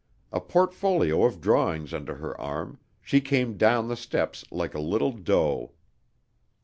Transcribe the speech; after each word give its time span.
A 0.31 0.39
portfolio 0.41 1.25
of 1.25 1.39
drawings 1.39 1.93
under 1.93 2.15
her 2.15 2.35
arm, 2.41 2.79
she 3.03 3.21
came 3.21 3.55
down 3.55 3.87
the 3.87 3.95
steps 3.95 4.43
like 4.49 4.73
a 4.73 4.79
little 4.79 5.11
doe. 5.11 5.73